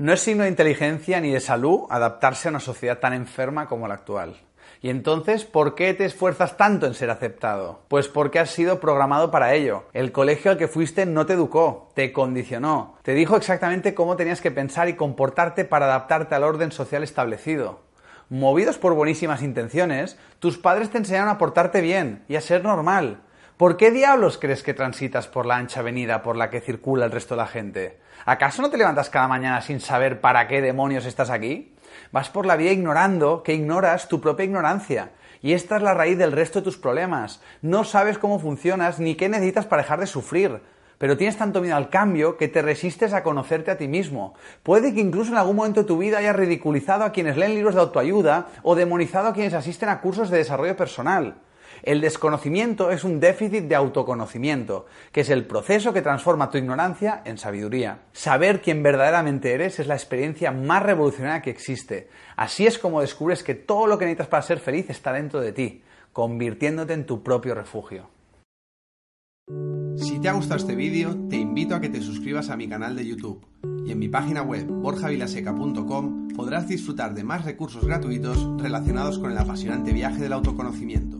No 0.00 0.14
es 0.14 0.20
signo 0.20 0.44
de 0.44 0.48
inteligencia 0.48 1.20
ni 1.20 1.30
de 1.30 1.40
salud 1.40 1.80
adaptarse 1.90 2.48
a 2.48 2.52
una 2.52 2.60
sociedad 2.60 3.00
tan 3.00 3.12
enferma 3.12 3.68
como 3.68 3.86
la 3.86 3.92
actual. 3.92 4.34
Y 4.80 4.88
entonces, 4.88 5.44
¿por 5.44 5.74
qué 5.74 5.92
te 5.92 6.06
esfuerzas 6.06 6.56
tanto 6.56 6.86
en 6.86 6.94
ser 6.94 7.10
aceptado? 7.10 7.80
Pues 7.88 8.08
porque 8.08 8.38
has 8.38 8.48
sido 8.48 8.80
programado 8.80 9.30
para 9.30 9.52
ello. 9.52 9.84
El 9.92 10.10
colegio 10.10 10.52
al 10.52 10.56
que 10.56 10.68
fuiste 10.68 11.04
no 11.04 11.26
te 11.26 11.34
educó, 11.34 11.90
te 11.94 12.14
condicionó, 12.14 12.96
te 13.02 13.12
dijo 13.12 13.36
exactamente 13.36 13.92
cómo 13.92 14.16
tenías 14.16 14.40
que 14.40 14.50
pensar 14.50 14.88
y 14.88 14.96
comportarte 14.96 15.66
para 15.66 15.84
adaptarte 15.84 16.34
al 16.34 16.44
orden 16.44 16.72
social 16.72 17.02
establecido. 17.02 17.80
Movidos 18.30 18.78
por 18.78 18.94
buenísimas 18.94 19.42
intenciones, 19.42 20.16
tus 20.38 20.56
padres 20.56 20.88
te 20.88 20.96
enseñaron 20.96 21.28
a 21.28 21.36
portarte 21.36 21.82
bien 21.82 22.24
y 22.26 22.36
a 22.36 22.40
ser 22.40 22.64
normal. 22.64 23.20
¿Por 23.60 23.76
qué 23.76 23.90
diablos 23.90 24.38
crees 24.38 24.62
que 24.62 24.72
transitas 24.72 25.28
por 25.28 25.44
la 25.44 25.56
ancha 25.56 25.80
avenida 25.80 26.22
por 26.22 26.34
la 26.34 26.48
que 26.48 26.62
circula 26.62 27.04
el 27.04 27.12
resto 27.12 27.34
de 27.34 27.42
la 27.42 27.46
gente? 27.46 27.98
¿Acaso 28.24 28.62
no 28.62 28.70
te 28.70 28.78
levantas 28.78 29.10
cada 29.10 29.28
mañana 29.28 29.60
sin 29.60 29.80
saber 29.80 30.22
para 30.22 30.48
qué 30.48 30.62
demonios 30.62 31.04
estás 31.04 31.28
aquí? 31.28 31.74
Vas 32.10 32.30
por 32.30 32.46
la 32.46 32.56
vida 32.56 32.70
ignorando 32.70 33.42
que 33.42 33.52
ignoras 33.52 34.08
tu 34.08 34.18
propia 34.18 34.44
ignorancia. 34.44 35.10
Y 35.42 35.52
esta 35.52 35.76
es 35.76 35.82
la 35.82 35.92
raíz 35.92 36.16
del 36.16 36.32
resto 36.32 36.60
de 36.60 36.64
tus 36.64 36.78
problemas. 36.78 37.42
No 37.60 37.84
sabes 37.84 38.16
cómo 38.16 38.38
funcionas 38.38 38.98
ni 38.98 39.14
qué 39.14 39.28
necesitas 39.28 39.66
para 39.66 39.82
dejar 39.82 40.00
de 40.00 40.06
sufrir. 40.06 40.62
Pero 40.96 41.18
tienes 41.18 41.36
tanto 41.36 41.60
miedo 41.60 41.76
al 41.76 41.90
cambio 41.90 42.38
que 42.38 42.48
te 42.48 42.62
resistes 42.62 43.12
a 43.12 43.22
conocerte 43.22 43.70
a 43.70 43.76
ti 43.76 43.88
mismo. 43.88 44.32
Puede 44.62 44.94
que 44.94 45.00
incluso 45.00 45.32
en 45.32 45.36
algún 45.36 45.56
momento 45.56 45.82
de 45.82 45.86
tu 45.86 45.98
vida 45.98 46.16
hayas 46.16 46.36
ridiculizado 46.36 47.04
a 47.04 47.12
quienes 47.12 47.36
leen 47.36 47.56
libros 47.56 47.74
de 47.74 47.82
autoayuda 47.82 48.46
o 48.62 48.74
demonizado 48.74 49.28
a 49.28 49.34
quienes 49.34 49.52
asisten 49.52 49.90
a 49.90 50.00
cursos 50.00 50.30
de 50.30 50.38
desarrollo 50.38 50.78
personal. 50.78 51.34
El 51.82 52.00
desconocimiento 52.00 52.90
es 52.90 53.04
un 53.04 53.20
déficit 53.20 53.64
de 53.64 53.74
autoconocimiento, 53.74 54.86
que 55.12 55.22
es 55.22 55.30
el 55.30 55.46
proceso 55.46 55.92
que 55.92 56.02
transforma 56.02 56.50
tu 56.50 56.58
ignorancia 56.58 57.22
en 57.24 57.38
sabiduría. 57.38 58.00
Saber 58.12 58.60
quién 58.60 58.82
verdaderamente 58.82 59.52
eres 59.52 59.80
es 59.80 59.86
la 59.86 59.94
experiencia 59.94 60.50
más 60.50 60.82
revolucionaria 60.82 61.42
que 61.42 61.50
existe. 61.50 62.08
Así 62.36 62.66
es 62.66 62.78
como 62.78 63.00
descubres 63.00 63.42
que 63.42 63.54
todo 63.54 63.86
lo 63.86 63.98
que 63.98 64.04
necesitas 64.04 64.28
para 64.28 64.42
ser 64.42 64.60
feliz 64.60 64.90
está 64.90 65.12
dentro 65.12 65.40
de 65.40 65.52
ti, 65.52 65.82
convirtiéndote 66.12 66.92
en 66.92 67.06
tu 67.06 67.22
propio 67.22 67.54
refugio. 67.54 68.08
Si 69.96 70.18
te 70.20 70.28
ha 70.28 70.32
gustado 70.32 70.56
este 70.56 70.74
vídeo, 70.74 71.16
te 71.28 71.36
invito 71.36 71.74
a 71.74 71.80
que 71.80 71.88
te 71.88 72.00
suscribas 72.00 72.50
a 72.50 72.56
mi 72.56 72.68
canal 72.68 72.96
de 72.96 73.06
YouTube 73.06 73.44
y 73.84 73.92
en 73.92 73.98
mi 73.98 74.08
página 74.08 74.42
web 74.42 74.66
borjavilaseca.com 74.66 76.28
podrás 76.28 76.68
disfrutar 76.68 77.14
de 77.14 77.24
más 77.24 77.44
recursos 77.44 77.84
gratuitos 77.84 78.48
relacionados 78.58 79.18
con 79.18 79.32
el 79.32 79.38
apasionante 79.38 79.92
viaje 79.92 80.22
del 80.22 80.32
autoconocimiento. 80.32 81.19